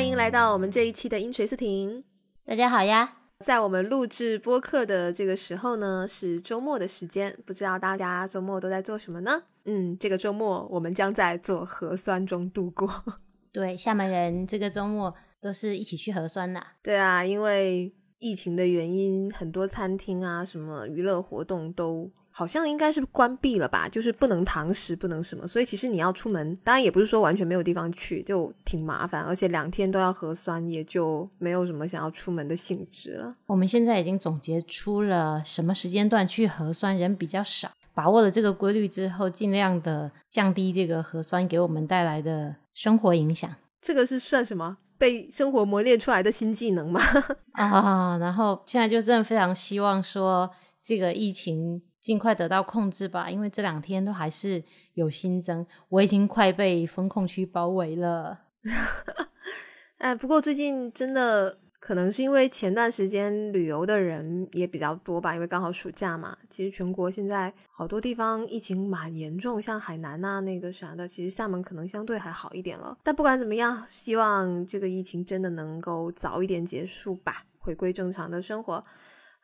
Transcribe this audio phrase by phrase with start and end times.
[0.00, 2.02] 欢迎来到我们这一期的音锤斯婷。
[2.46, 3.18] 大家好呀！
[3.40, 9.42] 在我们录制播客的这个时候呢，是周末的时间，不知道大家周末都在做什么呢？
[9.66, 12.88] 嗯，这个周末我们将在做核酸中度过。
[13.52, 16.66] 对，厦门人这个周末都是一起去核酸的。
[16.82, 22.10] 对啊，因为疫情的原因，很多餐厅啊，什么娱乐活动都。
[22.32, 33.34] 好像应该是关闭了吧，就是不能堂食，不能什么，所以其实你要出门，当然也不是说完全没有地方去，就挺麻烦，而且两天都要核酸，也就没有什么想要出门的兴致了。
[33.46, 43.50] 我们现在已经总结出了什么时间段去核酸人比较少，把握了这个规律之后，尽量的降低这个核酸给我们带来的生活影响。
[43.80, 44.78] 这个是算什么？
[44.96, 47.00] 被生活磨练出来的新技能吗？
[47.52, 50.50] 啊，然后现在就真的非常希望说
[50.82, 51.82] 这个疫情。
[52.00, 58.40] 尽快得到控制吧，因为这两天都还是有新增，我已经快被封控区包围了。
[59.98, 66.36] 哎，不过最近真的可能是因为前段时间旅游的人也比较多吧，因为刚好暑假嘛。
[66.48, 72.96] 其实全国现在好多地方疫情蛮严重，像海南呐那个啥的，其实厦门可能相对还好一点了。
[73.02, 78.82] 但不管怎么样，希望这个疫情真的能够早一点结束吧，回归正常的生活。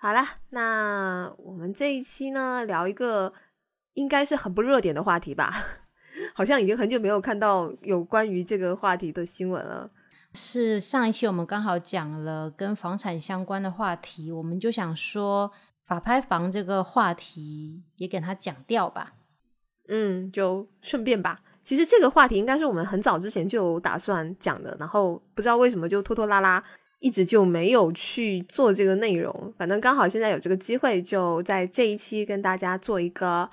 [0.06, 3.32] 好啦，那我们这一期呢，聊一个
[3.94, 5.52] 应该是很不热点的话题吧？
[6.32, 9.90] 好像已经很久没有看到有关于这个话题的新闻了。
[10.32, 15.50] 是上一期我们刚好讲了跟房产相关的话题，我们就想说
[15.88, 19.14] 法拍房这个话题也给它讲掉吧。
[19.88, 21.40] 嗯，就顺便吧。
[21.64, 26.62] 其实这个话题应该是我们很早之前就打算讲的，然后不知道为什么就拖拖拉拉。
[26.98, 33.50] 一直就没有去做这个内容，反正刚好现在有这个机会，就在这一期跟大家做一个，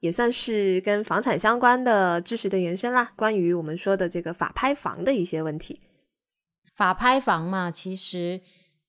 [0.00, 3.12] 也算是跟房产相关的知识的延伸啦。
[3.16, 5.80] 关于我们说的这个法拍房的一些问题，
[6.76, 8.42] 法拍房嘛，其实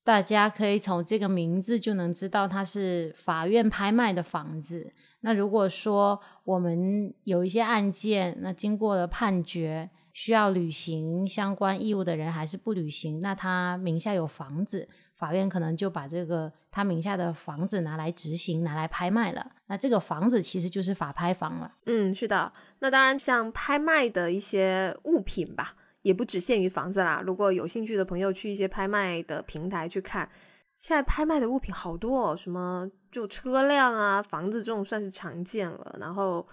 [0.04, 4.92] 大家可以从这个名字就能知道它是法院拍卖的房子。
[5.22, 9.88] 那如果说我们有一些案件，那经过了判决。
[10.14, 19.50] 需要履行相关义务的人还是不履行，那他名下有房子，法院可能就把这个他名下的房子拿来执行，拿来拍卖了。
[19.66, 21.74] 那这个房子其实就是法拍房了。
[21.86, 22.52] 嗯，是的。
[22.78, 27.20] 那当然，像拍卖的一些物品吧，也不只限于房子啦。
[27.26, 30.30] 如果有兴趣的朋友去一些拍卖的平台去看，
[30.76, 35.96] 现在拍卖的物品好多，哦，什么就车辆啊、房子这种算是常见了。
[35.98, 36.46] 然后。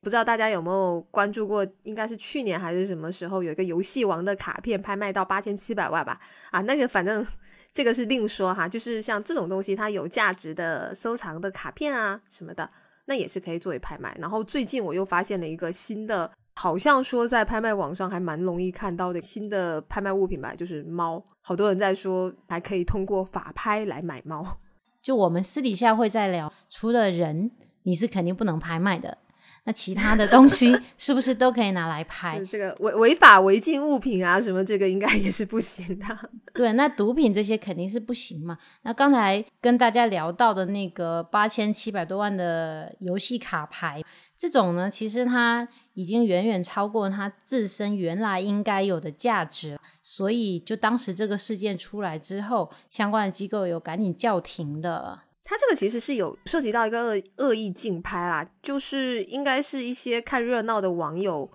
[0.00, 1.66] 不知道大家有没有关注过？
[1.82, 6.20] 应该是去年还是什么时候，有一个游戏王的卡片拍卖到八千七百万吧？
[6.50, 7.26] 啊，那个反正
[7.72, 8.68] 这个是另说哈。
[8.68, 12.70] 就是像这种东西，它有价值的收藏的卡片啊什么的，
[13.06, 14.16] 那也是可以作为拍卖。
[14.20, 21.22] 然后最近我又发现了一个新的，好像说在拍卖网上还蛮容易看到的新的拍卖物品吧，就是猫。
[21.42, 24.58] 好多人在说还可以通过法拍来买猫。
[25.02, 27.50] 就我们私底下会在聊，除了人，
[27.82, 29.18] 你是肯定不能拍卖的。
[29.68, 32.42] 那其他的东西 是不是都可以拿来拍？
[32.46, 36.06] 这个违违法违禁物品啊，什么这个应该也是不行的。
[36.54, 38.56] 对，那毒品这些肯定是不行嘛。
[38.80, 44.02] 那刚才跟大家聊到的那个八千七百多万的游戏卡牌，
[44.38, 55.18] 这种呢，其实它已经远远超过它自身原来应该有的价值，所以就当时这个事件出来之后，相关的机构有赶紧叫停的。
[55.50, 61.50] 它这个其实是有涉及到一个恶恶意竞拍啦，就是应该是一些看热闹的网友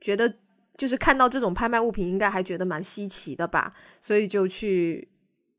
[0.00, 0.36] 觉得，
[0.78, 5.06] 就是看到这种拍卖物品，应该还觉得蛮稀奇的吧，所以就去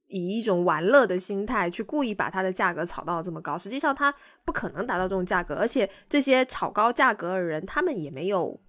[0.07, 3.55] 以一种玩乐的心态去故意把它的价格炒到这么高。
[3.55, 4.11] 实际上它
[4.43, 8.59] 不可能达到这种价格，而且这些炒高价格的人，他们也没有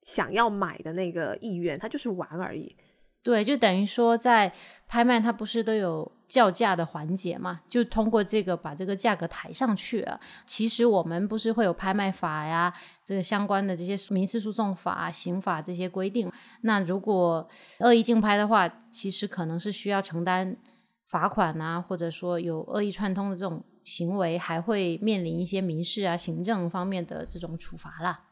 [0.00, 2.74] 想要买的那个意愿，他就是玩而已。
[3.22, 4.52] 对，就等于说在
[4.88, 7.60] 拍卖，它不是都有叫价的环节嘛？
[7.68, 10.18] 就通过这个把这个价格抬上去了。
[10.44, 12.74] 其实我们不是会有拍卖法呀，
[13.04, 16.32] 这个相关的这些民事诉讼法、刑法这些规定。
[16.62, 17.48] 那如果
[17.78, 20.56] 恶意竞拍的话，其实可能是需要承担
[21.08, 28.24] 罚款啊，或者说有恶意串通的这种行为，还会面临一些民事啊、行政方面的这种处罚啦。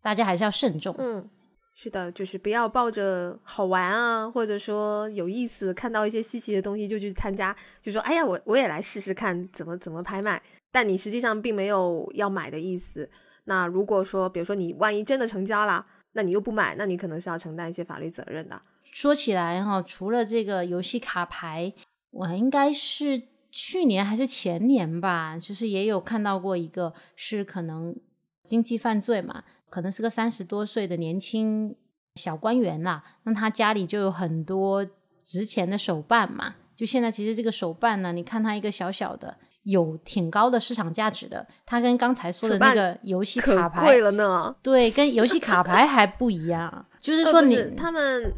[0.00, 0.94] 大家还是要慎重。
[0.98, 1.28] 嗯。
[1.74, 10.42] 是的，就是不要抱着好玩啊，或者说有意思，看到一些稀奇的东西就去参加，就说哎呀，我我也来试试看怎么怎么拍卖。
[10.70, 13.10] 但你实际上并没有要买的意思。
[13.44, 18.60] 那如果说，比如说你万一真的成交了，那你又不买，那你可能是要承担一些法律责任的。
[18.92, 21.72] 说起来哈，除了这个游戏卡牌，
[22.10, 27.96] 我应该是去年还是前年吧，就是也有看到过一个是可能
[28.44, 29.42] 经济犯罪嘛。
[29.70, 31.74] 可能是个三十多岁的年轻
[32.16, 34.84] 小官员啦，那他家里就有很多
[35.22, 36.56] 值钱的手办嘛。
[36.76, 41.46] 就现在，其实这个手办呢，你看它一个小小的，有挺高的市场价值的。
[41.66, 46.86] 它跟刚才说的那个游戏卡牌贵了呢，对，跟游戏卡牌还不一样。
[46.98, 48.32] 就 是说，你他们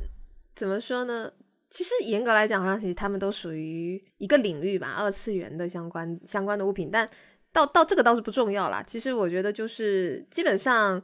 [0.57, 1.31] 怎么说呢？
[1.71, 6.91] 其实严格来讲，好像其实他们都属于一个领域吧，二次元的相关相关的物品。
[6.91, 7.09] 但
[7.53, 8.83] 到到这个倒是不重要啦。
[8.85, 11.01] 其实我觉得，就是基本上。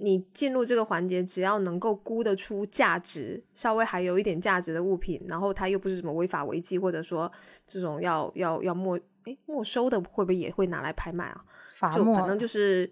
[0.00, 7.30] 你进入这个环节，只要能够估得出价值，稍微还有一点价值的物品，然后它又不是什么违法违纪，或者说
[7.66, 11.44] 这种要要要没哎没收的，会不会也会拿来拍卖啊？
[11.94, 12.90] 就反正就是，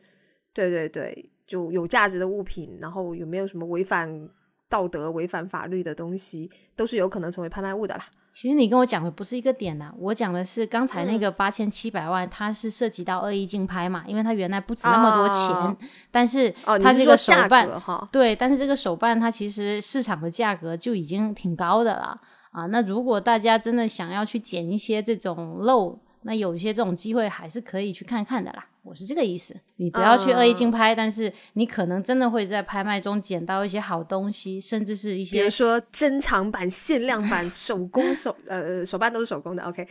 [0.53, 4.29] 对对对，就有价值的物品，然后有没有什么违反
[4.69, 8.05] 道德、违反法律的东西，都是有可能成为拍卖物的啦。
[8.35, 16.51] 其实你跟我讲的不是一个点呐，我讲的是刚才那个八千七百万，它是涉及到恶意竞拍嘛，因为它原来不值那么多钱，但是
[16.83, 17.69] 它这个手办，
[18.11, 22.21] 对，但是这个手办它其实市场的价格就已经挺高的了
[22.51, 22.67] 啊。
[22.67, 28.67] 那如果大家真的想要去捡一些这种漏，那有一些这种机会还是可以去看看的啦。
[28.85, 39.89] 我是这个意思，你不要去恶意竞拍，但是你可能真的会在拍卖中捡到一些好东西，甚至是一些，比如说珍藏版、限量版、手工手呃手办都是手工的，OK，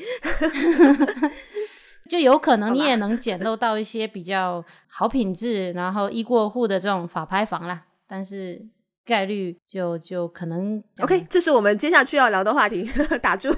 [2.10, 8.66] 就有可能你也能捡漏到一些比较好品质，然后易过户的这种法拍房啦，但是。
[9.06, 12.89] 概率就就可能 OK，这是我们接下去要聊的话题，
[13.22, 13.50] 打住，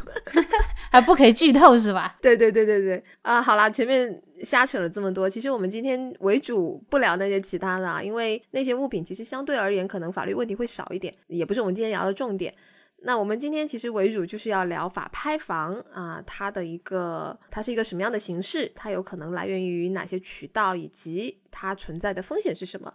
[0.95, 2.15] 还不可以剧透是吧？
[2.21, 3.41] 对对对对对啊！
[3.41, 12.55] 好啦，前面瞎扯了这么多，其实我们今天为主不聊那些其他的，因为那些物品其实相对而言可能法律问题会少一点，也不是我们今天聊的重点。
[12.99, 22.93] 那我们今天其实为主就是要聊法拍房啊，它的一个它是一个什么样的形式，它有可能来源于哪些渠道，以及它存在的风险是什么。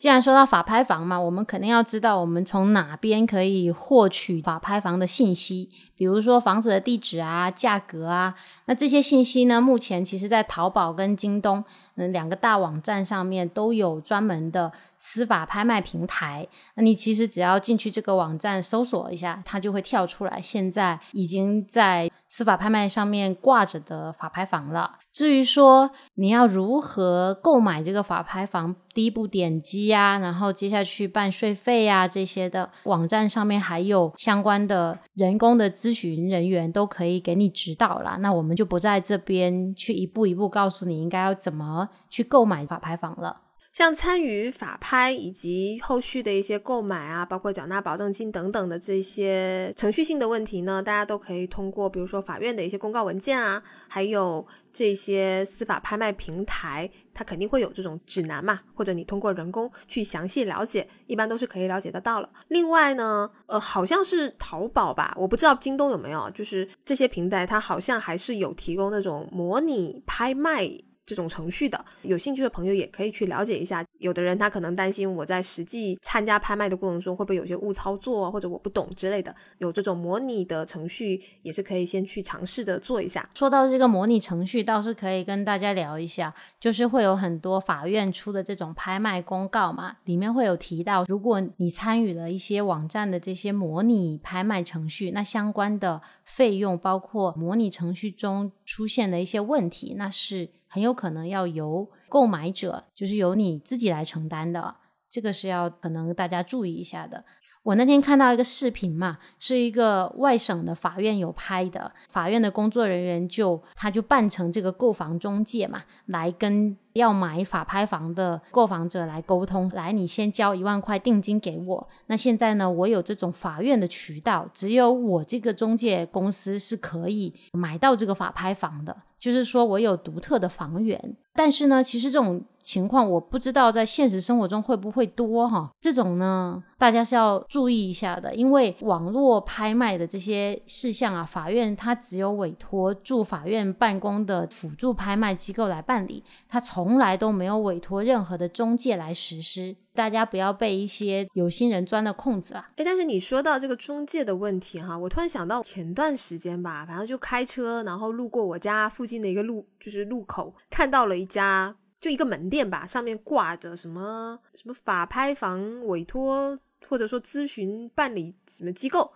[0.00, 8.34] 既然说到法拍房嘛，我们肯定要知道我们从哪边可以获取法拍房的信息，比如说房子的地址啊、价格啊。
[8.70, 11.64] 那这些信息呢，目前其实在淘宝跟京东
[11.96, 16.46] 嗯两个大网站上面都有专门的司法拍卖平台。
[16.76, 22.08] 那你其实只要进去这个网站搜索一下，它就会跳出来，现在已经在。
[22.32, 25.00] 司法拍卖上面挂着的法拍房了。
[25.12, 38.16] 至于说你要如何购买这个法拍房，第一步点击呀，然后接下去办税费呀这些的，网站上面还有相关的人工的咨询人员都可以给你指导啦。
[38.20, 43.40] 那我们就不在这边去一步一步告诉你应该要怎么去购买法拍房了。
[43.72, 62.28] 像参与法拍以及后续的一些购买啊，包括缴纳保证金等等的这些程序性的问题呢，大家都可以通过，比如说法院的一些公告文件啊，还有这些司法拍卖平台，它肯定会有这种指南嘛，或者你通过人工去详细了解，一般都是可以了解得到了。
[62.48, 70.68] 另外呢，呃，好像是淘宝吧，我不知道京东有没有，就是这些平台它好像还是有提供那种模拟拍卖。
[71.10, 73.84] 这种程序的，有兴趣的朋友也可以去了解一下。
[73.98, 79.34] 有的人他可能担心我在实际参加拍卖的过程中会不会有些误操作，或者我不懂之类的。
[79.58, 83.28] 有这种模拟的程序也是可以先去尝试的做一下。
[83.34, 100.50] 说到这个模拟程序，倒是可以跟大家聊一下，就是会有很多法院出的这种拍卖公告嘛，里面会有提到，如果你参与了一些网站的这些模拟拍卖程序，那相关的费用，包括模拟程序中出现的一些问题，那是。
[100.70, 104.76] 很有可能要由购买者，就是由你自己来承担的，
[105.10, 107.24] 这个是要可能大家注意一下的。
[107.62, 128.96] 我那天看到一个视频嘛，是一个外省的法院有拍的，法院的工作人员就他就扮成这个购房中介嘛，来跟要买法拍房的购房者来沟通，来你先交一万块定金给我，那现在呢，我有这种法院的渠道，只有我这个中介公司是可以买到这个法拍房的。
[129.20, 135.70] 就是说我有独特的房源，但是呢，其实这种情况我不知道在现实生活中会不会多哈。
[135.80, 149.74] 这种呢，大家是要注意一下的，因为网络拍卖的这些事项啊，法院它只有委托驻法院办公的辅助拍卖机构来办理，它从来都没有委托任何的中介来实施。
[149.92, 152.70] 大家不要被一些有心人钻了空子啊！
[152.76, 166.58] 哎，但是你说到这个中介的问题哈，我突然想到前段时间吧，反正就开车，然后路过我家附近的一个路，就是路口，看到了一家就一个门店吧，上面挂着什么什么法拍房委托
[166.88, 169.12] 或者说咨询办理什么机构，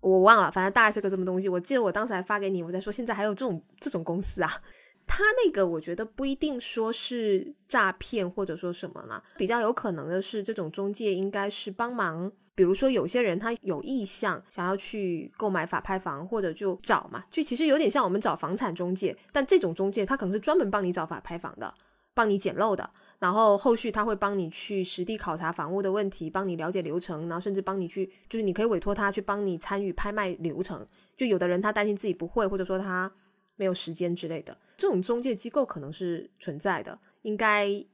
[0.00, 1.48] 我忘了，反正大概是个这么东西。
[1.48, 4.62] 我记得我当时还发给你，我在说现在还有这种这种公司啊。
[5.08, 21.72] 他那个我觉得不一定说是诈骗或者说什么了，比较有可能的是这种中介应该是帮忙，比如说有些人他有意向想要去购买法拍房，或者就找嘛，就其实有点像我们找房产中介，但这种中介他可能是专门帮你找法拍房的，
[22.14, 22.90] 帮你捡漏的。
[23.18, 30.86] 然后后续他会帮你去实地考察房屋的问题，帮你了解流程，然后甚至帮你去，就是你可以委托他去帮你参与拍卖流程。
[31.16, 33.10] 就有的人他担心自己不会，或者说他
[33.56, 37.84] 没有时间之类的，这种中介机构可能是存在的，应该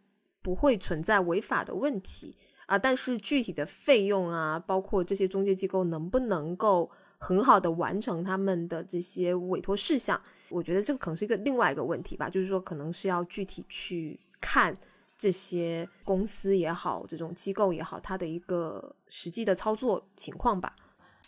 [0.40, 2.34] 不会存在违法的问题
[2.72, 2.78] 啊。
[2.78, 12.28] 但是具体的费用啊，包括这些中介机构能不能够很好的完成他们的这些委托事项，我觉得这个可能是一个另外一个问题吧。
[12.28, 14.76] 就是说，可能是要具体去看。
[15.14, 20.74] 这些公司也好，这种机构也好，它的一个实际的操作情况吧。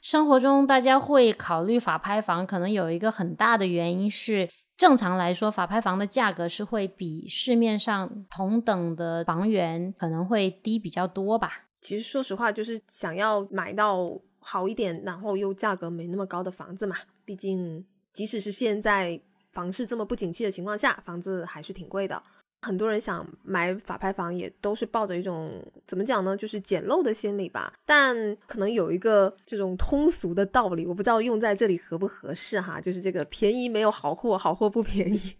[0.00, 11.66] 生活中大家会考虑法拍房，可能有一个很大的原因是，正常来说，法拍房的价格是会比市面上同等的房源可能会低比较多吧。
[11.80, 16.96] 其实说实话，就是想要买到好一点，然后又价格没那么高的房子嘛。
[17.24, 19.20] 毕竟，即使是现在
[19.52, 22.22] 房市这么不景气的情况下，房子还是挺贵的。
[22.64, 27.72] 很多人想买法拍房，也都是抱着一种怎么讲呢，就是捡漏的心理吧。
[27.84, 35.36] 但可能有一个这种通俗的道理，我不知道用在这里合不合适哈，就是这个便宜没有好货，好货不便宜。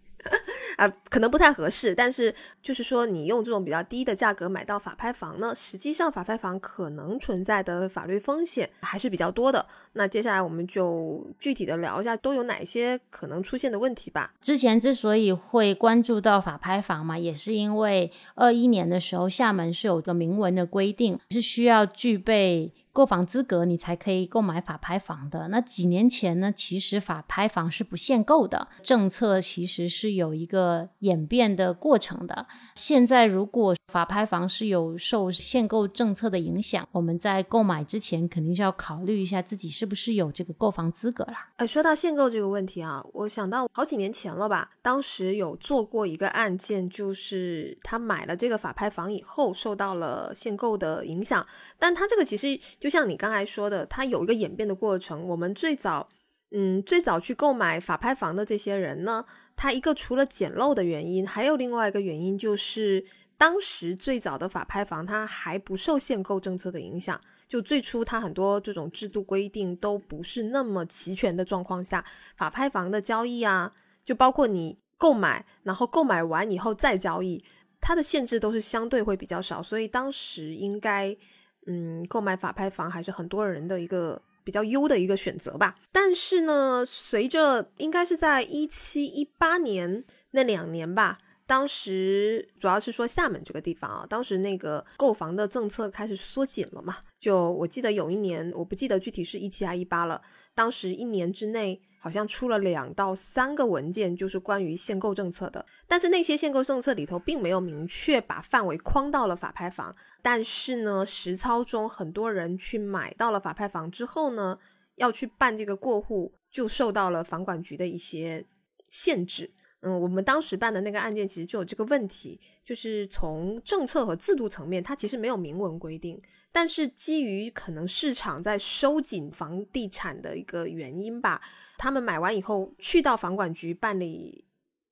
[0.77, 9.67] 啊，可能不太合适，但是就是说，你用这种比较低的价格买到法拍房呢，实际上法拍房可能存在的法律风险还是比较多的。
[9.93, 14.35] 那接下来我们就具体的聊一下都有哪些可能出现的问题吧。
[14.41, 22.73] 之前之所以会关注到法拍房嘛，也是因为二一年的时候，厦门是有个明文的规定，是需要具备。
[22.95, 25.49] 购房资格，你才可以购买法拍房的。
[25.49, 32.47] 那几年前呢，其实法拍房是不限购的，政策其实是有一个演变的过程的。
[32.77, 41.51] 现在如果法拍房是有受限购政策的影响，我们在购买之前肯定是要考虑一下自己是不是有这个购房资格啦。
[41.57, 51.45] 哎，说到限购这个问题啊，我想到好几年前了吧，当时有做过一个案件，就是他买了这个法拍房以后受到了限购的影响，
[51.77, 52.45] 但他这个其实。
[52.85, 55.27] 就像你刚才说的，它有一个演变的过程。
[55.29, 56.07] 我们最早，
[56.51, 59.25] 嗯，最早去购买法拍房的这些人呢，
[59.57, 63.07] 他一个除了捡漏的原因，还有另外一个原因就是，
[63.39, 72.05] 当时最早的法拍房它还不受限购政策的影响，就最初它很多这种制度规定都不是那么齐全的状况下，
[72.37, 73.73] 法拍房的交易啊，
[74.05, 77.43] 就包括你购买，然后购买完以后再交易，
[77.81, 81.17] 它的限制都是相对会比较少，所以当时应该。
[81.67, 85.77] 嗯，购买法拍房还是很多人的一个比较优的一个选择吧。
[85.93, 96.97] 但是呢，随着应该是在一七一八年那两年吧，当时主要是说厦门这个地方啊，当时那个购房的政策开始缩紧了嘛。
[97.19, 100.23] 就我记得有一年，我不记得具体是一七还一八了，
[100.55, 101.81] 当时一年之内。
[102.05, 105.65] 好像出了两到三个文件，就是关于限购政策的。
[105.89, 109.97] 但是那些限购政策里头并没有明确把范围框到了法拍房。
[110.21, 114.59] 但是呢，实操中很多人去买到了法拍房之后呢，
[114.97, 118.45] 要去办这个过户，就受到了房管局的一些
[118.85, 119.55] 限制。
[119.85, 126.21] 嗯，我们当时办的那个案件其实就有这个问题，就是从政策和制度层面，它其实没有明文规定。
[126.51, 131.43] 但是基于可能市场在收紧房地产的一个原因吧。
[131.77, 134.47] 他们买完以后去到房管局办理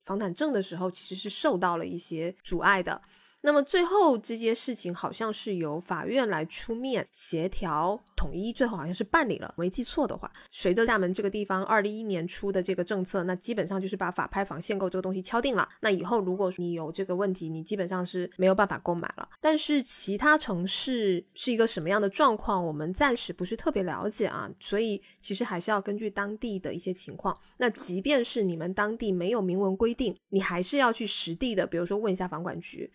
[0.04, 3.00] 房产证的时候，其实是受到了一些阻碍的。
[3.44, 9.52] 那么最后这些事情好像是由法院来出面协调统一，最后好像是办理了。
[9.56, 15.68] 没记错的话，随着厦门这个地方二零一一年出的这个政策，那基本上就是把法拍房限购这个东西敲定了。
[15.80, 19.28] 那以后如果你有这个问题，你基本上是没有办法购买了。
[19.40, 24.48] 但是其他城市是一个什么样的状况，我们暂时不是特别了解啊。
[24.60, 27.36] 所以其实还是要根据当地的一些情况。
[27.56, 32.92] 那即便是你们当地没有明文规定，你还是要去实地的，比如说问一下房管局。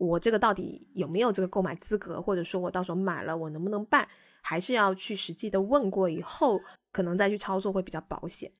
[0.00, 4.08] 我这个到底有没有这个购买资格，或者说我到时候买了我能不能办，
[4.42, 6.58] 还是要去实际的问过以后，
[6.90, 8.50] 可能再去操作会比较保险。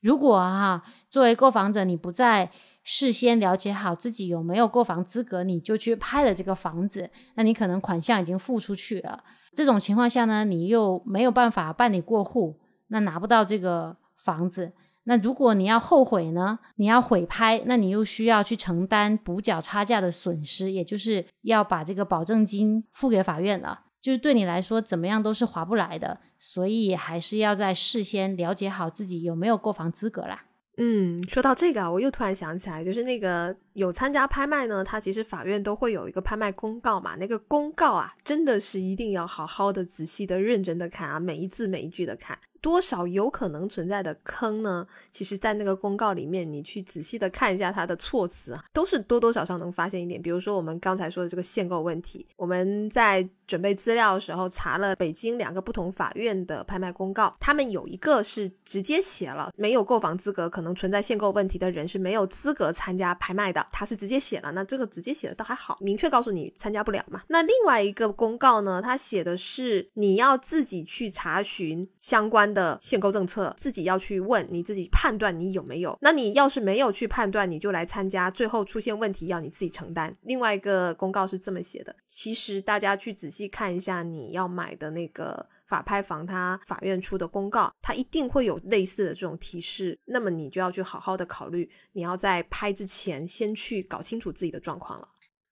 [0.00, 2.50] 如果哈，作为购房者，你不在
[2.82, 9.22] 事先了解好自己有没有购房资格，你就去拍了这个房子，那你可能款项已经付出去了。
[9.52, 14.72] 这种情况下呢，你又没有办法办理过户，那拿不到这个房子。
[15.08, 16.58] 那如果你要后悔呢？
[16.74, 23.82] 你要悔拍，那你又需要去承担补缴差价的损失，也就是要把这个保证金付给法院了。
[24.02, 30.44] 就是对你来说，怎么样都是划不来的，所以还是要在事先了解好自己有没有购房资格啦。
[30.76, 37.14] 嗯，说到这个啊，我又突然想起来，就是那个有参加拍卖呢，它其实法院都会有一个拍卖公告嘛。
[37.16, 42.38] 那个公告啊，真的是一定要好好的、仔细的、认真的看啊，每一字每一句的看。
[42.62, 44.84] 多少有可能存在的坑呢？
[45.12, 50.20] 其实，在那个公告里面，你去仔细的看一下它的措辞啊，都是多多少少能发现一点。
[50.20, 64.50] 比如说，我们刚才说的这个限购问题，我们在准备资料的时候查了北京两个不同法院的拍卖公告，他们有一个是直接写了没有购房资格、可能存在限购问题的人是没有资格参加拍卖的，他是直接写了。
[64.52, 67.22] 那这个直接写的倒还好，明确告诉你参加不了嘛。
[67.28, 72.46] 那另外一个公告呢，他写的是你要自己去查询相关。
[72.56, 75.98] 的限购政策，自己要去问，你自己判断你有没有。
[76.00, 80.16] 那你要是没有去判断，你就来参加，最后出现问题要你自己承担。
[80.22, 89.98] 另外一个公告是这么写的，其实大家去仔细看一下你要买的那个法拍房，它法院出的公告，它一定会有类似的这种提示。
[90.06, 95.08] 那么你就要去好好的考虑，你要在拍之前先去搞清楚自己的状况了。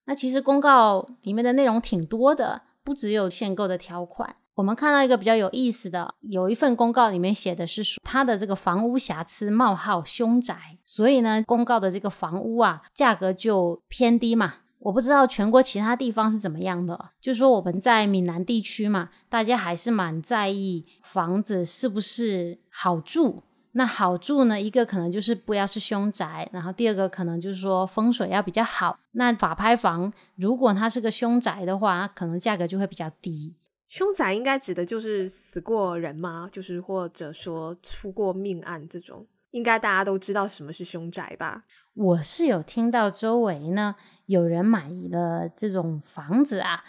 [0.07, 4.37] 那其实公告里面的内容挺多的，不只有限购的条款。
[4.55, 14.55] 我们看到一个比较有意思的，有一份公告里面写的是说，他的这个房屋瑕疵冒号凶宅，所以呢，公告的这个房屋啊，价格就偏低嘛。
[14.85, 23.43] 我不知道全国其他地方是怎么样的，就是说我们在闽南地区嘛，大家还是蛮在意房子是不是好住。
[23.73, 28.99] 那好住呢，一个可能就是不要是凶宅，然后第二个可能就是说风水要比较好。
[29.13, 33.57] 那法拍房如果它是个凶宅的话，可能价格就会比较低。
[33.89, 36.47] 凶宅应该指的就是死过人吗？
[36.53, 41.65] 就是或者说出过命案这种，应该大家都知道什么是凶宅吧？
[41.95, 43.95] 我是有听到周围呢
[44.27, 46.85] 有人买了这种房子啊，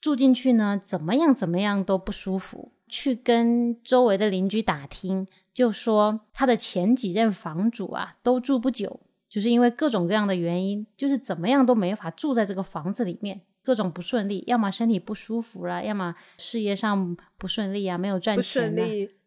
[0.00, 13.40] 住进去呢怎么样怎么样都不舒服，去跟周围的邻居打听，就说他的前几任房主啊都住不久，就是因为各种各样的原因，就是怎么样都没法住在这个房子里面。
[13.64, 18.82] 各种不顺利，要么身体不舒服了，要么事业上不顺利啊，没有赚钱啊。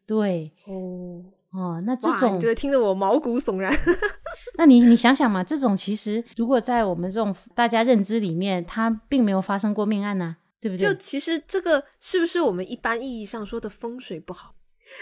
[0.05, 3.71] 对，哦哦，那这种觉得听得我毛骨悚然。
[4.57, 10.87] 那你你想想嘛，这种其实如果在我们这种大家认知里面，它并没有发生过命案呢，对不对？
[10.87, 14.55] 就其实这个是不是我们一般意义上说的风水不好？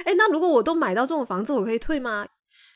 [0.05, 2.25] 哎，那如果我都买到这种房子，我可以退吗？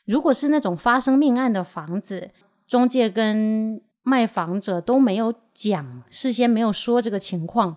[0.04, 2.30] 如果是那种发生命案的房子，
[2.66, 3.82] 中介跟。
[4.04, 7.76] 卖房者都没有讲，事先没有说这个情况，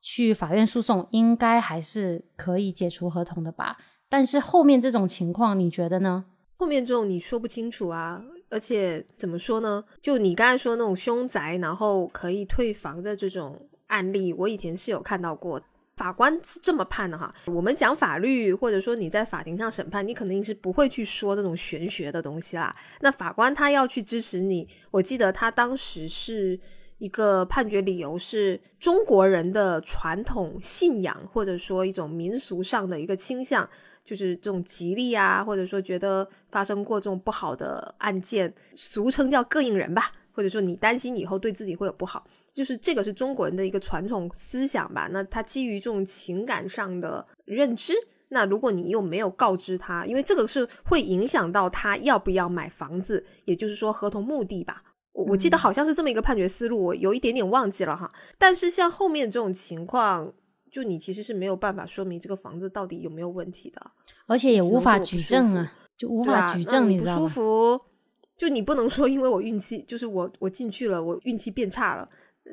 [0.00, 3.78] 去法院诉讼应该还是可以解除合同的吧？
[4.08, 6.26] 但是后面这种情况，你觉得呢？
[6.56, 9.82] 后面这种你说不清楚啊，而且怎么说呢？
[10.02, 15.60] 就你刚才说那种凶宅，然后可以退房的这种案例，我以前是有看到过。
[15.94, 22.74] 法官是这么判的哈，我们讲法律，或者说你在法庭上审判，你肯定是不会去说这种玄学的东西啦。
[23.00, 26.58] 那法官他要去支持你，我记得他当时是
[26.96, 33.68] 一个判决理由是中国人的传统信仰，或者说一种民俗上的一个倾向，
[34.04, 42.24] 就是这种吉利啊，或者说觉得发生过这种不好的案件，俗称叫膈应人吧，或者说你担心以后对自己会有不好。
[42.54, 47.94] 就是这个是中国人的一个传统思想吧，那他基于这种情感上的认知，
[48.28, 54.82] 那如果你又没有告知他，因为这个是会影响到他要不要买房子，也就是说合同目的吧。
[55.12, 58.10] 我我记得好像是这么一个判决思路，我有一点点忘记了哈。
[58.36, 60.32] 但是像后面这种情况，
[60.72, 63.90] 就你其实是没有办法说明这个房子到底有没有问题的，
[64.26, 67.78] 而且也无法举证啊，就无法举证，你不舒服，
[68.38, 72.08] 就你不能说因为我运气，就是我我进去了，我运气变差了。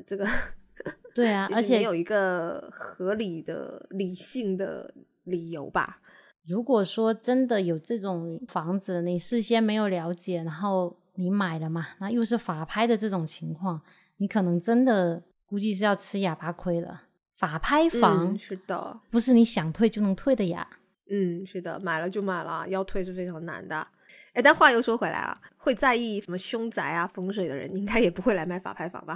[0.05, 0.27] 这个
[1.15, 6.01] 对啊，而且没有一个合理的、理性的理由吧。
[6.45, 13.81] 如果说真的有这种房子，你事先没有了解，然后你买了嘛，那又是法拍的这种情况，
[14.17, 17.03] 你可能真的估计是要吃哑巴亏了。
[17.39, 20.67] 法拍房是的，不是你想退就能退的呀。
[21.09, 23.87] 嗯，是的，买了就买了，要退是非常难的。
[24.33, 29.15] 哎，但话又说回来啊，会在意什么凶宅啊、风水的人，应该也不会来买法拍房吧？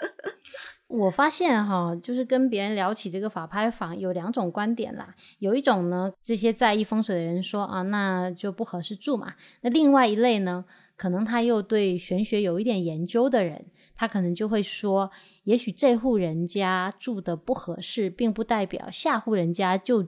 [0.88, 5.14] 我发现哈，就是跟别人聊起这个法拍房，有两种观点啦。
[5.38, 9.34] 有一种呢，这些在意风水的人说啊，那就不合适住嘛。
[9.60, 10.64] 那另外一类呢，
[10.96, 13.66] 可能他又对玄学有一点研究的人，
[14.00, 15.10] 他可能就会说，
[15.44, 20.06] 也许这户人家住的不合适，并不代表下户人家就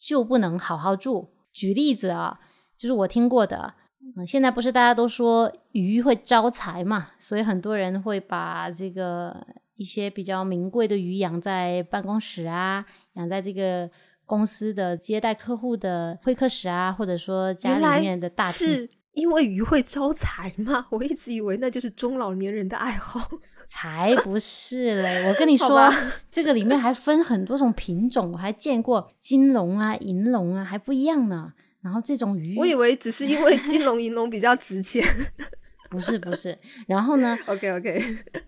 [0.00, 1.30] 就不能好好住。
[1.52, 2.40] 举例子啊，
[2.76, 3.72] 就是我听过的。
[4.16, 13.88] 嗯，现在不是大家都说鱼会招财嘛，所以很多人会把这个一些比较名贵的鱼养在办公室啊，养在这个
[14.26, 18.52] 公司的接待客户的会客室啊，或者说家里面的大厅。
[18.52, 20.86] 是因为鱼会招财嘛？
[20.90, 23.20] 我一直以为那就是中老年人的爱好。
[23.72, 25.28] 才不是嘞！
[25.28, 25.88] 我跟你说，
[26.28, 31.52] 这个里面还分很多种品种，我还见过金龙啊、银龙啊，还不一样呢。
[31.80, 35.04] 然后这种鱼，我以为只是因为金龙、银龙比较值钱。
[35.88, 37.38] 不是不是，然后呢？
[37.46, 38.00] OK OK，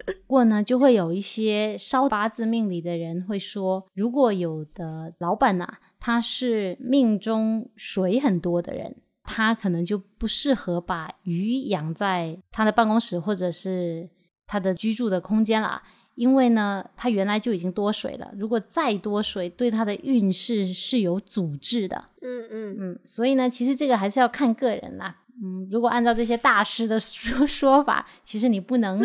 [0.05, 5.68] 不过呢，就会有一些烧八字命理的人会说，如果有的老板呐，
[6.01, 14.08] 他是命中水很多的人，他可能就不适合把鱼养在他的办公室或者是
[14.46, 15.82] 他的居住的空间了，
[16.14, 22.04] 因为呢，他原来就已经多水了，如果再多水，对他的运势是有阻滞的。
[22.20, 25.16] 嗯嗯嗯，所以呢，其实这个还是要看个人啦。
[25.42, 29.02] 嗯，如果按照这些大师的 说说法，其实你不能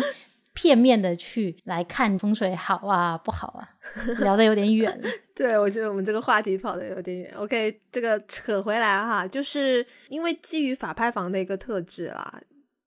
[0.58, 3.62] 片面的去来看风水好啊不好啊，
[4.18, 5.00] 聊的有点远。
[5.32, 7.32] 对，我觉得我们这个话题跑的有点远。
[7.36, 12.40] OK，这个扯回来哈，就是因为基于法拍房的一个特质啦，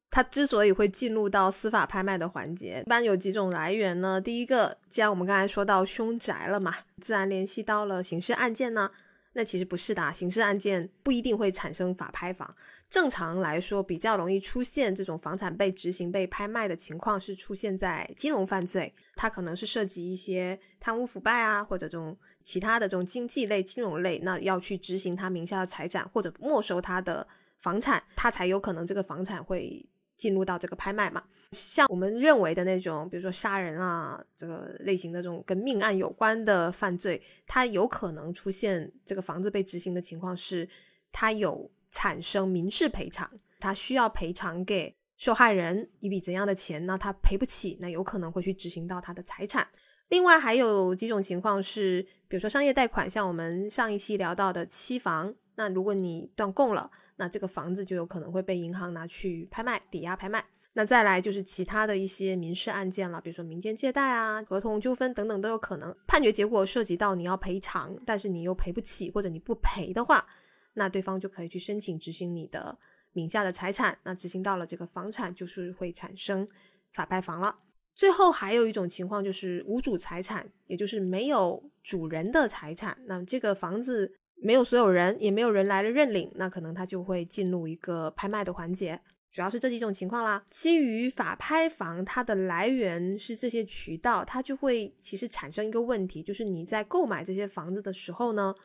[0.10, 4.20] 它之所以会进入到司法拍卖的环节，一般有几种来源呢？
[4.20, 8.92] 第一个，既然我们刚才说到凶宅了嘛，自然联系到了刑事案件呢，
[9.32, 12.54] 那其实不是的，刑事案件不一定会产生法拍房。
[12.92, 27.26] 正常来说，比较容易出现这种房产被执行、被拍卖的情况，是出现在金融犯罪，它可能是涉及一些贪污腐败啊，或者这种其他的这种经济类、金融类，那要去执行他名下的财产或者没收他的
[27.58, 31.24] 房产，他才有可能这个房产会进入到这个拍卖嘛。
[31.54, 40.68] 像我们认为的那种，比如说杀人啊这个类型的这种跟命案有关的犯罪，它有可能出现这个房子被执行的情况是，
[41.14, 41.72] 它有。
[41.92, 46.86] 产生民事赔偿，他需要赔偿给受害人一笔怎样的钱？
[46.86, 49.68] 那他赔不起，那有可能会去执行到他的财产。
[50.10, 60.44] 另外还有几种情况是，比如说商业贷款，像我们上一期聊到的期房，那如果你断供了，那这个房子就有可能会被银行拿去拍卖、抵押拍卖。
[60.74, 65.96] 那再来就是其他的一些民事案件了，比如说民间借贷啊、合同纠纷等等都有可能。
[66.08, 70.26] 判决结果涉及到你要赔偿，但是你又赔不起，或者你不赔的话。
[70.74, 72.78] 那对方就可以去申请执行你的
[73.14, 76.48] 名下的财产，那执行到了这个房产，就是会产生
[76.92, 77.58] 法拍房了。
[77.94, 82.98] 最后还有一种情况就是无主财产，也就是没有主人的财产。
[83.06, 89.02] 那这个房子没有所有人，也没有人来了认领，那可能它就会进入一个拍卖的环节。
[89.30, 90.44] 主要是这几种情况啦。
[90.50, 98.56] 基于法拍房，它的来源是这些渠道，它就会其实产生一个问题，就是你在购买这些房子的时候呢，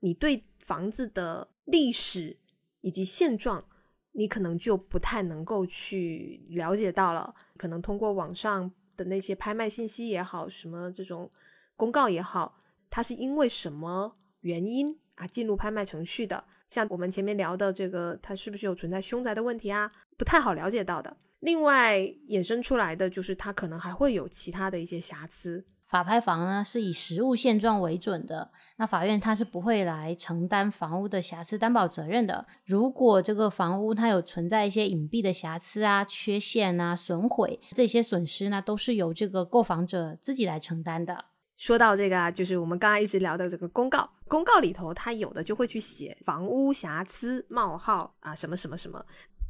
[0.00, 2.38] 你对房子的历史
[2.80, 3.66] 以及现状，
[4.12, 7.34] 你可能就不太能够去了解到了。
[7.56, 11.30] 可能通过网上的那些拍卖信息也好，什么这种
[11.76, 16.44] 公告也好，它是因为什么原因啊进入拍卖程序的？
[16.68, 19.90] 像我们前面聊的这个，它是不是有存在凶宅的问题啊？
[20.16, 21.16] 不太好了解到的。
[21.40, 25.64] 另外衍生出来的就是，它可能还会有其他的一些瑕疵。
[25.88, 32.44] 法拍房呢是以实物现状为准的，那法院它是不会来承担房屋的瑕疵担保责任的。
[32.64, 41.26] 如果这个房屋它有存在一些隐蔽的瑕疵啊、缺陷啊、损毁，这些损失呢都是由这个购房者自己来承担的。
[41.56, 49.00] 说到这个啊，就是我们刚刚一直聊的这个公告，公告里头它有的就会去写房屋瑕疵冒号啊什么什么什么。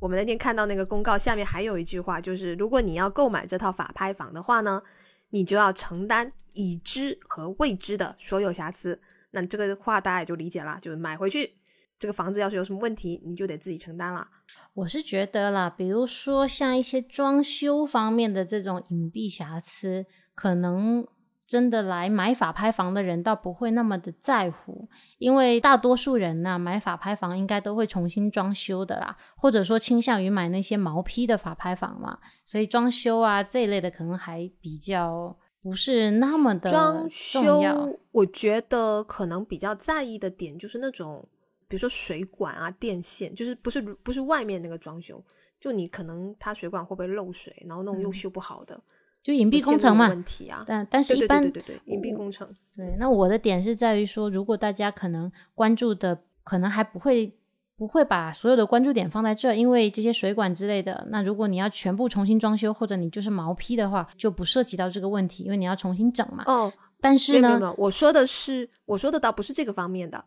[0.03, 4.83] 我们那天看到那个公告下面还有一句话，就是如果你要购买这套法拍房的话呢。
[5.31, 10.79] 你就要承担已知和未知的所有瑕疵，那这个话大家也就理解了。
[10.81, 11.55] 就是买回去
[11.99, 14.29] 这个房子要是有什么问题，你就得自己承担了。
[14.75, 21.07] 我是觉得啦，比如说像一些装修方面的这种隐蔽瑕疵，可能。
[21.47, 37.97] 真的来买法拍房的人倒不会那么的在乎，因为大多数人呢买法拍房应该都会重新装修的啦，或者说倾向于买那些毛坯的法拍房嘛，所以装修啊这一类的可能还比较不是那么的装修。
[38.11, 41.29] 我觉得可能比较在意的点就是那种，
[41.69, 45.23] 比如说水管啊、电线，就是不是不是外面那个装修，
[45.61, 48.83] 就你可能它水管会不会漏水，然后那种又修不好的。
[49.27, 52.49] 就隐蔽工程嘛，问题啊，但但是一般对对对隐蔽工程。
[52.77, 57.37] 对，那我的点是在于说，如果大家可能关注的，可能还不会
[57.77, 66.45] 不会把所有的关注点放在这，因为这些水管之类的，那如果你要全部重新装修，或者你就是毛坯的话，就不涉及到这个问题，因为你要重新整嘛。
[66.47, 70.25] 哦，但是呢，我说的是，我说的倒不是这个方面的。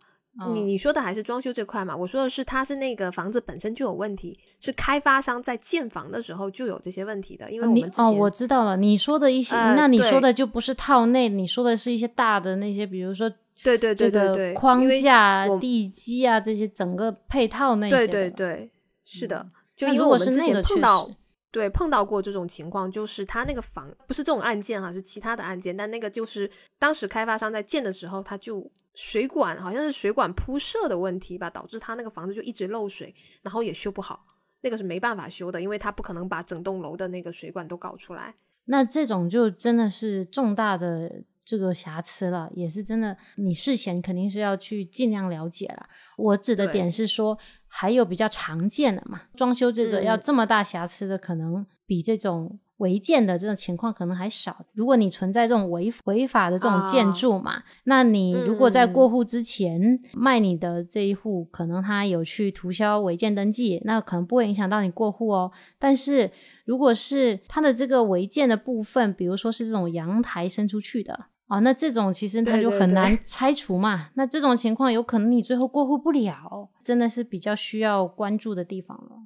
[0.53, 1.95] 你你说的还是装修这块嘛？
[1.95, 7.51] 我说的是，它是那个房子本身就有问题，是开发商在建房的时候就有这些问题的。
[7.51, 13.29] 因为我们哦，我知道了，你说的一些，那你说的就不是套内，你说的是一些大的那些，比如说
[13.63, 17.95] 对对对对对，框架、地基啊这些整个配套那些。
[17.95, 18.71] 对对对，
[19.03, 21.09] 是的，就因为我们之前碰到。
[21.51, 28.69] 对，碰到过这种情况，就是他那个房不是这种案件哈，是其他的案件，但那个就是当时开发商在建的时候，他就
[29.01, 34.25] 水管好像是水管铺设的问题吧，导致他那个房子就一直漏水，然后也修不好，
[34.59, 38.35] 那个是没办法修的，因为他不可能把整栋楼的那个水管都搞出来。
[38.65, 45.88] 那这种就真的是重大的这个瑕疵了，也是真的，你事前肯定是要去尽量了解了。
[46.17, 47.38] 我指的点是说。
[47.71, 54.65] 还有比较常见的嘛，装修这个要这么大瑕疵的，可能比这种违建的这种情况可能还少。
[54.73, 65.51] 如果你存在这种违违法的这种建筑嘛，那你如果在过户之前卖你的这一户，可能他有去涂销违建登记，那可能不会影响到你过户哦。
[65.77, 66.31] 但是
[66.65, 71.27] 如果是他的这个违建的部分，比如说是这种阳台伸出去的。
[71.47, 74.09] 哦，那这种其实它就很难 拆除嘛。
[74.13, 79.23] 那这种情况有可能你最后过户不了，真的是比较需要关注的地方了。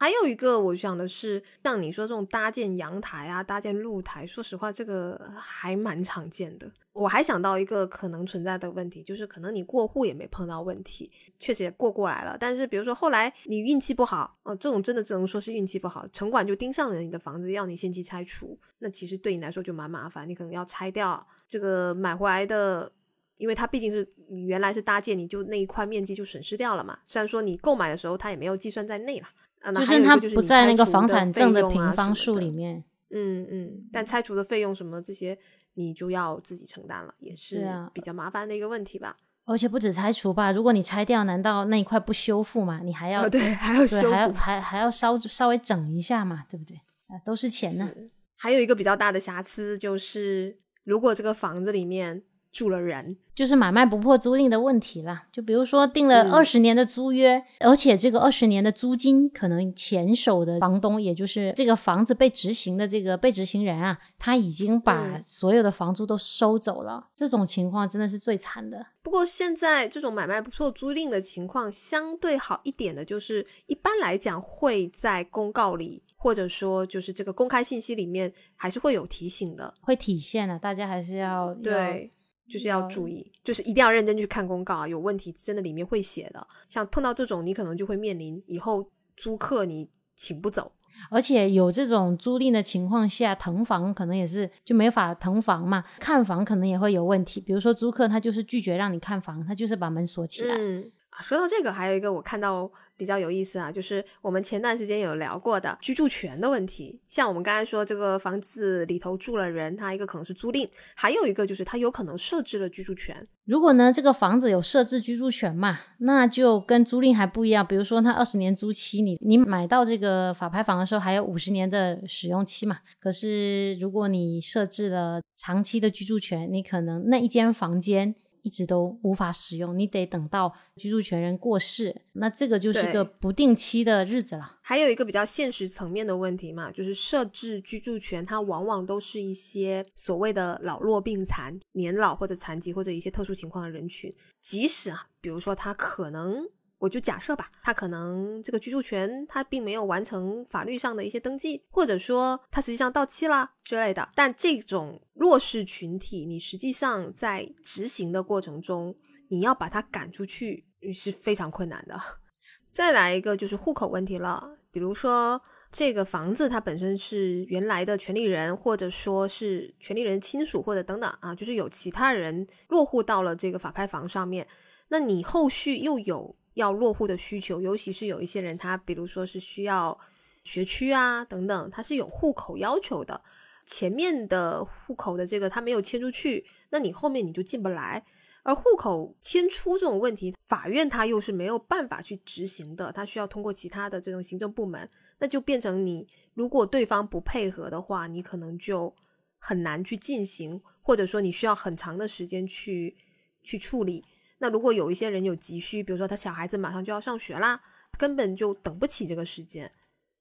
[0.00, 6.72] 还有一个我想的是，像你说这种搭建阳台啊、搭建露台，说实话，这个还蛮常见的。
[6.94, 12.34] 我还想到一个可能存在的问题，就是可能你过户也没碰到问题，确实也过过来了。
[12.40, 22.90] 但是比如说后来你运气不好，哦，这种真的只能说是运气不好，城管就盯上了你的房子，要你限期拆除，那其实对你来说就蛮麻烦，你可能要拆掉这个买回来的，
[23.36, 24.08] 因为它毕竟是
[24.46, 27.00] 原来是搭建，你就那一块面积就损失掉了嘛。
[27.04, 29.26] 虽然说你购买的时候它也没有计算在内了。
[29.74, 35.38] 就是它不在那个房产证的平方数里面，嗯嗯，但拆除的费用什么这些，
[35.74, 39.16] 你就要自己承担了，也是比较麻烦的一个问题吧。
[39.44, 42.80] 而且不止拆除吧，如果你拆掉，难道那一块不修复吗？
[42.82, 46.76] 你还要对还要修复，还还要稍稍微整一下嘛，对不对？
[47.08, 47.90] 啊，都是钱呢。
[48.38, 52.22] 还有一个比较大的瑕疵就是，如果这个房子里面。
[52.52, 55.24] 住了人，就是买卖不破租赁的问题啦。
[55.32, 67.08] 就比如说定了二十年的租约，而且这个二十年的租金，可能前手的房东，也就是这个房子被执行的这个被执行人啊，他已经把所有的房租都收走了。
[67.14, 68.84] 这种情况真的是最惨的。
[69.02, 80.58] 不过现在这种买卖不破租赁的情况相对好一点的，就是一般来讲会在公告里，或者说就是这个公开信息里面，还是会有提醒的，会体现的。
[80.58, 82.10] 大家还是要对。
[82.50, 84.88] 就是要注意，就是一定要认真去看公告啊！
[84.88, 86.46] 有问题真的里面会写的。
[86.68, 90.72] 像碰到这种，你可能就会面临以后租客你请不走，
[91.10, 97.40] 而且有这种租赁的情况下，腾房可能也是就没法腾房嘛，看房可能也会有问题。
[97.40, 100.56] 比如说租客他就是拒绝让你看房，他就是把门锁起来。
[100.58, 100.90] 嗯，
[101.22, 102.70] 说到这个，还有一个我看到。
[103.00, 107.00] 比较有意思啊，就是我们前段时间有聊过的居住权的问题。
[107.06, 113.26] 像我们刚才说，这个房子里头住了人，他一个可能是租赁，还有一个就是他有可能设置了居住权。
[113.46, 117.66] 如果呢，这个房子有设置居住权嘛，那就跟租赁还不一样。
[117.66, 122.76] 比如说，他二十年租期，你你买到这个法拍房的时候还有五十年的使用期嘛。
[123.00, 128.14] 可是如果你设置了长期的居住权，你可能那一间房间。
[128.42, 134.58] 一直都无法使用，你得等到居住权人过世，那这个就是个不定期的日子了。
[134.60, 146.48] 还有一个比较现实层面的问题嘛，就是设置居住权，它往往都是一些所谓的老弱病残、年老或者残疾或者一些特殊情况的人群，即使啊，比如说他可能。
[146.80, 154.08] 我就假设吧，他可能这个居住权他并没有完成法律上的一些登记，或者说他实际上到期了之类的。
[154.14, 158.96] 但这种弱势群体，你实际上在执行的过程中，
[159.28, 160.64] 你要把他赶出去
[160.94, 162.00] 是非常困难的。
[162.72, 165.38] 再来一个就是户口问题了，比如说
[165.70, 174.48] 这个房子它本身是原来的权利人，或者说是权利人亲属或者等等啊，就是有其他人落户到了这个法拍房上面，
[174.88, 176.36] 那你后续又有。
[176.54, 179.98] 要落户的需求，尤其是有一些人，他比如说是需要
[180.44, 183.22] 学区啊等等，他是有户口要求的。
[183.66, 188.04] 前面的户口的这个他没有迁出去，那你后面你就进不来。
[188.42, 198.94] 而户口迁出这种问题，法院他又是没有办法去执行的，他需要通过其他的这种行政部门，那就变成你如果对方不配合的话，你可能就
[199.38, 202.96] 很难去进行，或者说你需要很长的时间去
[203.42, 204.02] 去处理。
[204.40, 207.60] 那如果有一些人有急需，比如说他小孩子马上就要上学啦，
[207.96, 209.70] 根本就等不起这个时间，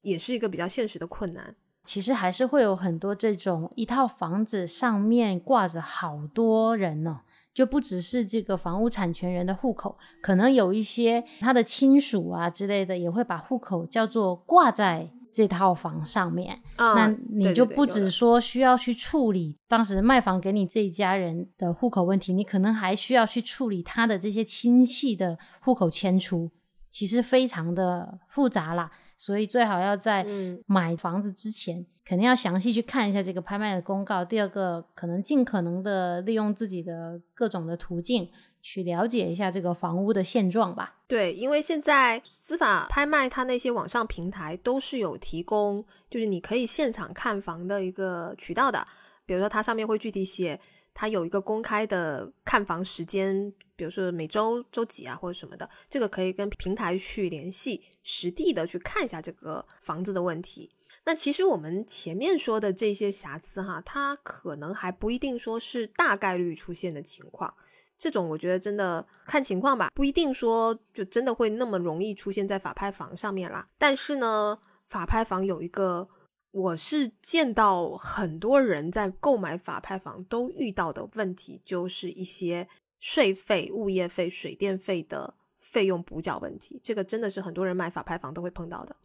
[0.01, 1.55] 也是一个比较现实的困难。
[1.85, 7.21] 其实还是会有很多这种一套房子上面挂着好多人呢，
[7.53, 15.11] 就不只是这个房屋产权人的户口，可能有一些他的亲属啊之类的，也会把户口叫做挂在。
[15.31, 26.49] 这套房上面，那你就不只说需要去处理当时卖房给你这一家人的户口问题，你可能还需要去处理他的这些亲戚的户口迁出，
[26.89, 28.91] 其实非常的复杂啦。
[29.17, 30.25] 所以最好要在
[30.65, 34.23] 买房子之前，肯定要详细去看一下这个拍卖的公告。
[34.23, 38.29] 第二个，可能尽可能的利用自己的各种的途径
[38.61, 40.97] 去了解一下这个房屋的现状吧。
[41.07, 48.87] 对，因为现在司法拍卖它那些网上平台都是有提供，就是你可以现场看房的一个渠道的。
[49.25, 50.59] 比如说，它上面会具体写。
[50.91, 60.69] 它有一个公开的看房时间，比如说每周周几啊，或者什么的，这个可以跟平台去联系，实地的去看一下这个房子的问题。
[61.05, 67.53] 那其实我们前面说的这些瑕疵哈，它可能还不一定说是大概率出现的情况，
[67.99, 73.67] 这种我觉得真的看情况吧，不一定说就真的会那么容易出现在法拍房上面啦。
[73.77, 74.57] 但是呢，
[74.87, 76.09] 法拍房有一个。
[76.51, 82.67] 我是见到很多人在购买法拍房都遇到的问题，就是一些
[82.99, 86.79] 税费、物业费、水电费的费用补缴问题。
[86.81, 88.95] 这个真的是很多人买法拍房都会碰到的，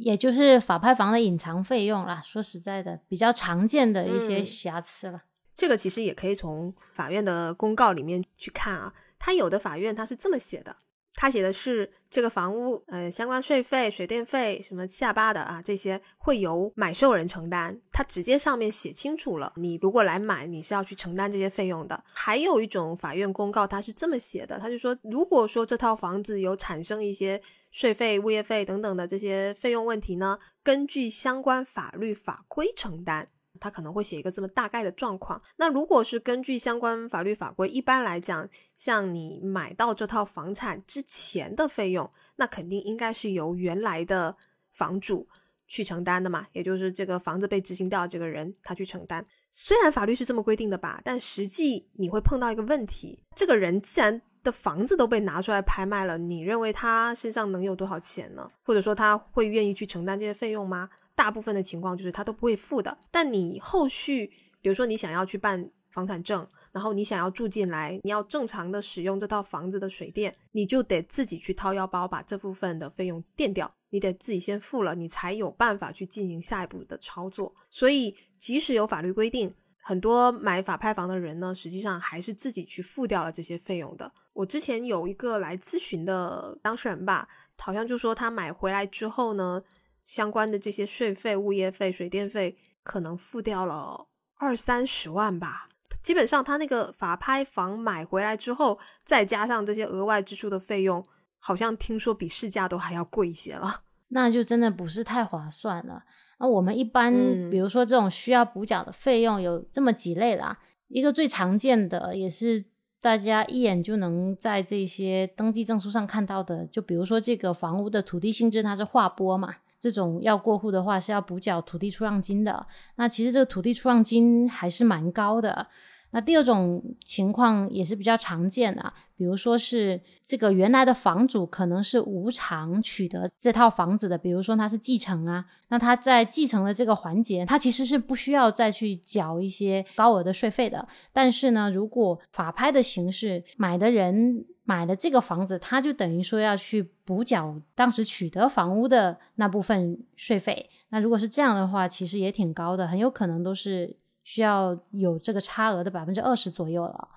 [0.00, 2.20] 也就是法拍房的隐藏费用啦。
[2.24, 5.22] 说实在的，比较常见的一些瑕疵了。
[5.58, 10.76] 这个其实也可以从法院的公告里面去看啊，他有的法院他是这么写的。
[11.14, 17.76] 他写的是这个房屋，呃，相关税费、水电费什么下巴的啊，这些会由买受人承担。
[17.90, 22.04] 他直接上面写清楚了，你如果来买，你是要去承担这些费用的。
[22.12, 27.42] 还有一种法院公告，他是这么写的，他就说，如果说这套房子有产生一些
[27.72, 33.30] 税费、物业费等等的这些费用问题呢，根据相关法律法规承担。
[33.60, 35.40] 他可能会写一个这么大概的状况。
[35.56, 44.36] 那如果是根据相关法律法规，一般来讲，像你买到这套房产之前的费用，那肯定应该是由原来的
[44.70, 45.28] 房主
[45.66, 49.26] 去承担的嘛，也就是这个房子被执行掉这个人他去承担。
[49.50, 58.50] 虽然法律是这么规定的吧，但实际你会碰到一个问题：这个人既然的房子都被拿出来拍卖了，你认为他身上能有多少钱呢？
[58.62, 60.88] 或者说他会愿意去承担这些费用吗？
[61.14, 64.26] 大部分的情况就是他都不会付的，但你后续，
[64.60, 77.52] 比如说你想要去办房产证，然后你想要住进来，你要正常的使用这套房子的水电，你就得自己去掏腰包把这部分的费用垫掉，你得自己先付了，你才有办法去进行下一步的操作。
[77.68, 79.52] 所以即使有法律规定，
[79.88, 84.12] 很多买法拍房的人呢，实际上还是自己去付掉了这些费用的。
[84.34, 89.62] 我之前有一个来咨询的当事人吧，好像就说他买回来之后呢。
[90.00, 95.68] 相关的这些税费、物业费、水电费，可能付掉了二三十万吧。
[96.02, 101.06] 基本上，他那个法拍房买回来之后，再加上这些额外支出的费用，
[101.38, 103.82] 好像听说比市价都还要贵一些了。
[104.08, 106.04] 那就真的不是太划算了。
[106.38, 107.12] 那我们一般，
[107.50, 110.58] 比如说这种需要补缴的费用有这么几类啦。
[110.88, 112.64] 一个最常见的，也是
[113.00, 119.56] 大家一眼就能在这些登记证书上看到的，就比如说这个房屋的土地性质，它是划拨嘛。
[119.80, 125.68] 这种要过户的话是要补缴土地出让金的，那其实这个土地出让金还是蛮高的。
[126.10, 140.88] 那第二种情况也是比较常见的，比如说是这个原来的房主可能是无偿取得这套房子的，比如说他是继承啊，那他在继承的这个环节，他其实是不需要再去缴一些高额的税费的。
[141.12, 144.46] 但是呢，如果法拍的形式买的人。
[144.68, 150.68] 买的这个房子，他就等于说要去补缴当时取得房屋的那部分税费。
[150.90, 153.96] 那如果是这样的话，其实也挺高的，很有可能都是
[154.28, 157.08] 需要有这个差额的百分之二十左右了。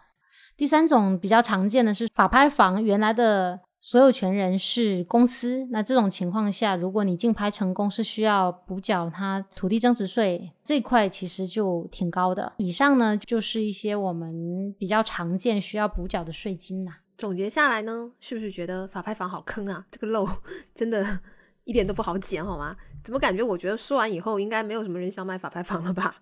[0.56, 12.54] 第三种比较常见的是法拍房原来的所有权人是公司，那这种情况下，如果你竞拍成功，是需要补缴他土地增值税这块，其实就挺高的。
[12.56, 16.94] 以上呢，就是一些我们比较常见需要补缴的税金呐。
[17.18, 19.86] 总结下来呢，是不是觉得法拍房好坑啊？
[19.92, 20.26] 这个漏
[20.74, 21.20] 真的
[21.66, 22.78] 一点都不好捡，好吗？
[23.04, 23.44] 怎么感觉？
[23.44, 26.16] 我觉得说完以后，应该没有什么人想买法拍房了吧？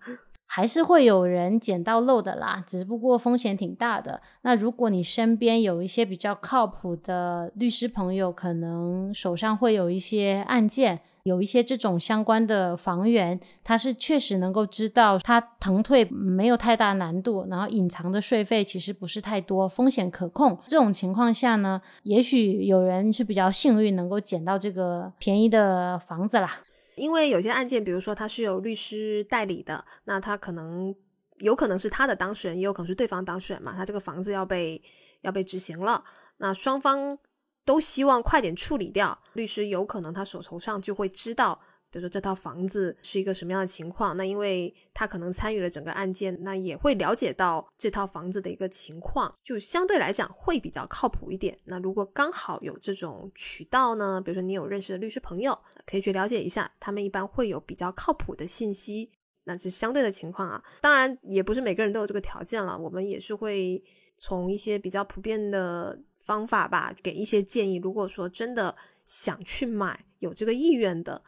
[0.52, 4.20] 还是会有人捡到漏的啦，只不过风险挺大的。
[4.42, 11.02] 那如果你身边有一些比较靠谱的律师朋友，可能手上会有一些案件。
[11.22, 20.58] 有一些这种相关的房源，他是确实能够知道他腾退没有太大难度，然后隐藏的税费其实不是太多，风险可控。
[20.66, 26.50] 这种情况下呢，也许有人是比较幸运能够捡到这个便宜的房子啦。
[26.96, 30.94] 因为有些案件，比如说他是有律师代理的，那他可能
[31.38, 33.74] 有可能是他的当事人，也有可能是对方当事人嘛。
[33.76, 34.82] 他这个房子要被
[35.20, 36.04] 要被执行了，
[36.38, 37.18] 那双方。
[37.62, 41.60] 都希望快点处理掉，律师有可能他手头上就会知道
[41.90, 51.58] 比如说这套房子是一个什么样的情况，那因为他可能参与了整个案件，那也会了解到这套房子的一个情况，就相对来讲会比较靠谱一点。
[51.64, 59.10] 那如果刚好有这种渠道呢，比如说你有认识的律师朋友，可以去了解一下，他们一般会有比较靠谱的信息。
[59.44, 63.82] 那是相对的情况啊，当然也不是每个人都有这个条件了，我们也是会
[64.16, 67.80] 从一些比较普遍的方法吧，给一些建议。
[67.82, 71.20] 如果说真的想去买，有这个意愿的。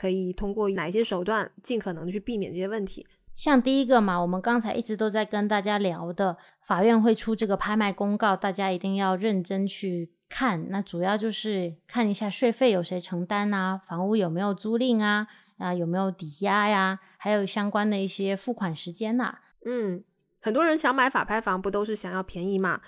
[0.00, 3.06] 可以通过哪一些手段，尽可能的去避免这些问题？
[3.34, 10.70] 像第一个嘛，我们刚才一直都在跟大家聊的，法院会出这个拍卖公告，大家一定要认真去看。
[10.70, 15.26] 那主要就是看一下税费有谁承担啊，房屋有没有租赁啊，
[15.58, 19.38] 啊有没有抵押呀，还有相关的一些付款时间呐。
[19.66, 20.02] 嗯，
[20.40, 22.80] 很多人想买法拍房，不都是想要便宜嘛？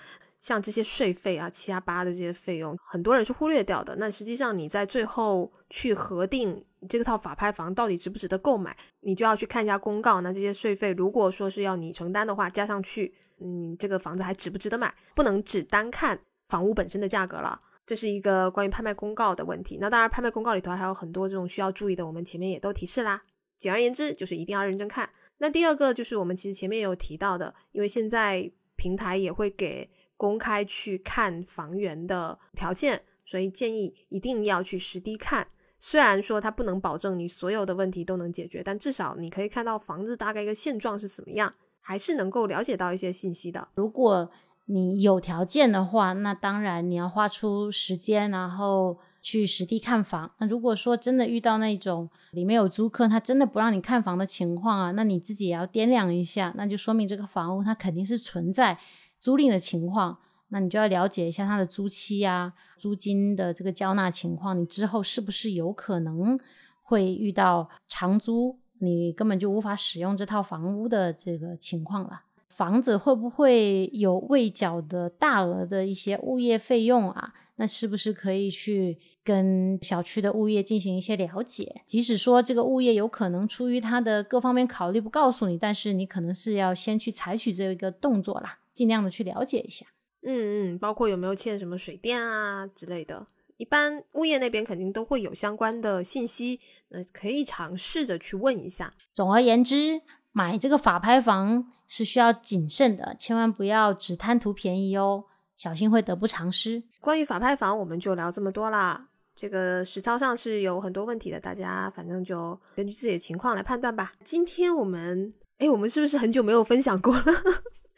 [0.42, 3.96] 像这些税费啊、七啊八的这些费用，很多人是忽略掉的。
[3.96, 6.62] 那实际上你在最后去核定。
[6.88, 8.76] 这套法拍房到底值不值得购买？
[9.02, 10.20] 你就要去看一下公告。
[10.20, 14.92] 那这些税费，如果说是要你承担的话，加上去，你这个房子还值不值得买？
[15.14, 17.60] 不能只单看房屋本身的价格了。
[17.86, 19.78] 这是一个关于拍卖公告的问题。
[19.80, 23.22] 那当然，拍卖公告里头还有很多这种需要注意的，我们前面也都提示啦。
[23.56, 25.08] 简而言之，就是一定要认真看。
[25.38, 29.88] 那第二个就是我们其实前面也有提到的，因为现在平台也会给
[30.22, 35.48] 公开去看房源的条件，所以建议一定要去实地看。
[35.80, 43.66] 虽然说它不能保证你所有的问题都能解决，但至少你可以看到房子大概一个现状是怎么样，还是能够了解到一些信息的。
[43.74, 44.30] 如果
[44.66, 50.30] 你有条件的话，那当然你要花出时间，然后去实地看房。
[50.38, 58.78] 那如果说真的遇到那种里面有租客，他真的不让你看房的情况啊，那你自己也要掂量一下，那就说明这个房屋它肯定是存在
[59.22, 60.18] 租赁的情况。
[60.48, 66.38] 那你就要了解一下它的租期啊，租金的这个交纳情况，你之后是不是有可能
[66.82, 72.24] 会遇到长租，你根本就无法使用这套房屋的这个情况了。
[72.48, 77.32] 房子会不会有未缴的大额的一些物业费用啊？
[77.56, 81.80] 那是不是可以去跟小区的物业进行一些了解？
[81.86, 89.86] 即使说这个物业有可能出于他的各方面考虑不告诉你，但是你可能是要先去采取这一个动作啦，尽量的去了解一下。
[90.24, 98.92] 嗯嗯，包括有没有欠什么水电啊之类的，一般物业那边肯定都会有相关的信息，那可以尝试着去问一下。
[99.12, 100.00] 总而言之，
[100.30, 105.24] 买这个法拍房是需要谨慎的，千万不要只贪图便宜哦，
[105.56, 106.84] 小心会得不偿失。
[107.00, 109.08] 关于法拍房，我们就聊这么多啦。
[109.34, 114.12] 这个实操上是有很多问题的，大家反正就根据自己的情况来判断吧。
[114.22, 117.24] 今天我们，哎，我们是不是很久没有分享过了？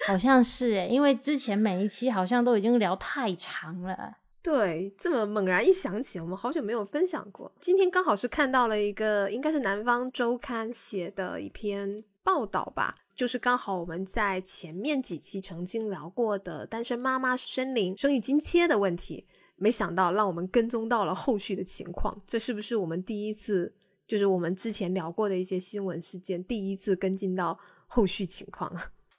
[0.06, 4.18] 好像是诶，因为之前每一期好像都已经聊太长了。
[4.42, 7.50] 对，这么猛然一想起，我们好久没有分享过。
[7.58, 19.26] 今天刚好是看到了一个，应该是南方周刊写的一篇报道吧，就是刚好我们在前面几期曾经聊过的单身妈妈生灵生育津贴的问题，
[19.56, 22.20] 没想到让我们跟踪到了后续的情况。
[22.26, 23.74] 这是不是我们第一次，
[24.06, 28.70] 就是我们之前聊过的一些新闻事件，第一次跟进到后续情况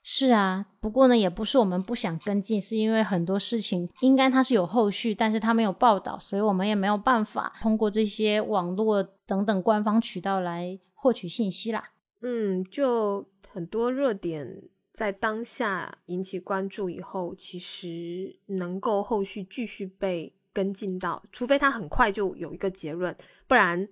[0.08, 11.90] 是啊，不过呢，也不是我们不想跟进，是因为很多事情应该它是有后续，但是它没有报道，所以我们也没有办法通过这些网络等等官方渠道来获取信息啦。
[12.22, 23.16] 嗯，就很多热点在当下引起关注以后，其实能够后续继续被跟进到，除非它很快就有一个结论，
[23.48, 23.88] 不然。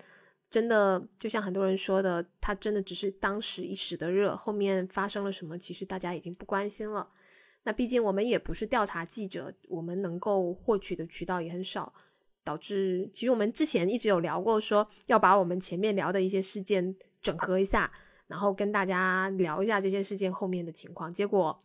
[0.50, 7.10] 真的就像很多人说的，他真的只是当时一时的热，后面发生了什么，其实大家已经不关心了。
[7.64, 11.92] 那毕竟我们也不是调查记者，我们能够获取的渠道也很少，
[12.44, 17.90] 导致其实我们之前一直有聊过，说要把我们前面聊的一些事件整合一下，
[18.28, 21.12] 然后跟大家聊一下这些事件后面的情况。
[21.12, 21.58] 结果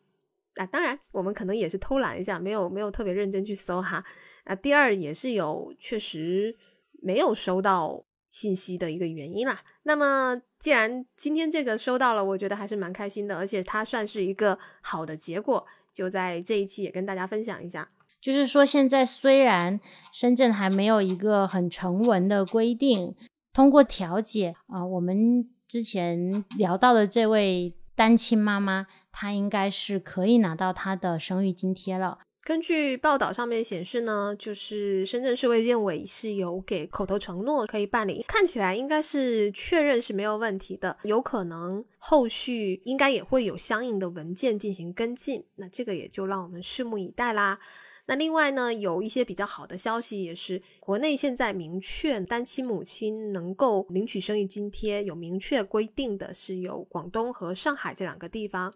[0.56, 4.04] 啊，当然我们可能也是偷懒一下，没有没有特别认真去搜哈。
[4.46, 6.58] 啊，第二也是有确实
[7.04, 8.06] 没有收到。
[8.30, 9.60] 信息的一个原因啦。
[9.84, 17.88] 那么，既然今天这个收到了，我觉得还是蛮开心的，而且它算是一个好的结果，就在这一期也跟大家分享一下。
[18.22, 19.80] 就是说，现在虽然
[20.12, 23.16] 深圳还没有一个很成文的规定，
[23.54, 32.20] 通过调解啊，我们之前聊到的这位单亲妈妈，她应该是可以拿到她的生育津贴了。
[32.42, 47.60] 根据报道上面显示呢，就是深圳市卫健委是有给口头承诺可以办理，看起来应该是确认是没有问题的，有可能后续应该也会有相应的文件进行跟进，那这个也就让我们拭目以待啦。
[48.08, 58.74] 那另外呢，有一些比较好的消息，也是国内现在明确单亲母亲能够领取生育津贴，有明确规定的是有广东和上海这两个地方。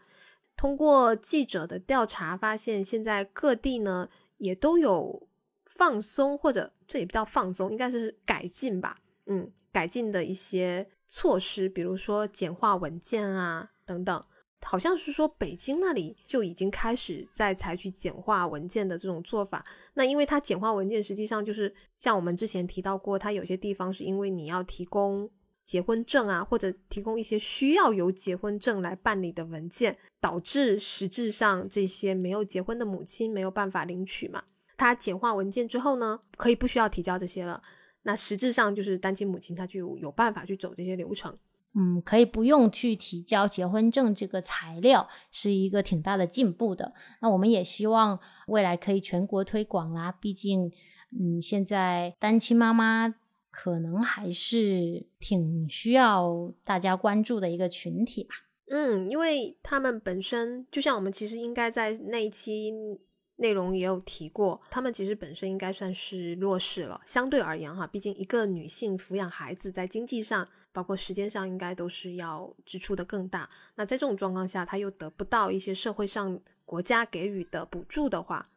[0.64, 4.07] 通过记者的调查发现，现在各地呢
[4.38, 5.28] 也都有
[5.66, 9.01] 放松，或者这也不叫放松，应该是改进吧。
[9.26, 14.26] 嗯，改进的一些措施，比如说简化文件啊等等。
[14.61, 19.66] 好像是说北京那里就已经开始在采取简化文件的这种做法。
[19.95, 25.30] 那因为它简化文件，实际上就是像我们之前提到过，它有些地方是因为你要提供
[25.64, 34.43] 结婚证啊，或者提供一些需要由结婚证来办理的文件，导致实质上这些没有结婚的母亲没有办法领取嘛。
[34.78, 37.61] 它简化文件之后呢，可以不需要提交这些了。
[38.03, 41.38] 那实质上就是单亲母亲她就有办法去走这些流程。
[41.76, 46.93] 嗯，可以不用去提交结婚证这个材料，是一个挺大的进步的。
[47.20, 50.11] 那我们也希望未来可以全国推广啦。
[50.11, 50.72] 毕竟，
[51.20, 53.16] 嗯，现在单亲妈妈
[53.54, 58.34] 可能还是挺需要大家关注的一个群体吧。
[58.68, 62.74] 嗯，因为他们本身就像我们其实应该在那一期。
[63.38, 73.49] 内容也有提过，他们其实本身应该算是弱势了，相对而言哈，毕竟一个女性抚养孩子，在经济上，包括时间上，应该都是要支出的更大。
[73.74, 78.51] 那在这种状况下，她又得不到一些社会上国家给予的补助的话，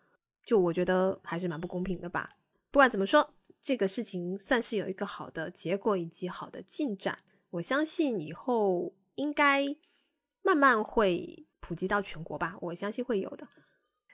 [0.45, 2.31] 就我觉得还是蛮不公平的吧。
[2.71, 3.31] 不管怎么说，
[3.67, 7.19] 这个事情算是有一个好的结果以及好的进展，
[7.51, 9.75] 我相信以后应该
[10.41, 13.49] 慢慢会普及到全国吧，我相信会有的。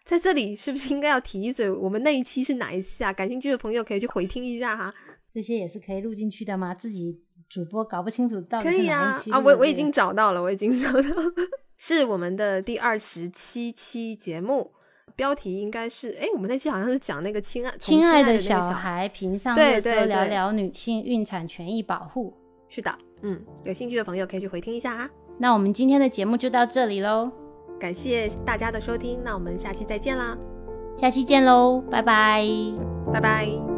[0.07, 3.13] 在这里是不是应该要提一嘴，我们那一期是哪一期啊？
[3.13, 4.91] 感兴趣的朋友可以去回听一下哈。
[5.31, 6.75] 这些也是可以录进去的吗？
[6.75, 9.39] 自己主播搞不清楚到底是哪一期啊？
[9.39, 11.33] 我我已经找到了，我已经找到了，
[11.77, 14.73] 是我们的第二十七期节目，
[15.17, 22.33] 标题应该是哎，我们那期好像是讲那个亲爱亲爱的小孩评上热搜，聊聊女性孕产权益保护。
[22.69, 22.91] 是的，
[23.23, 25.09] 嗯，有兴趣的朋友可以去回听一下啊。
[25.39, 27.31] 那我们今天的节目就到这里喽。
[27.81, 30.37] 感谢大家的收听，那我们下期再见啦！
[30.97, 32.47] 下期见喽，拜拜，
[33.13, 33.72] 拜拜。